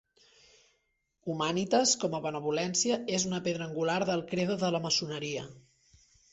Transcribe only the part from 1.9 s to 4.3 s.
com a benevolència, és una pedra angular del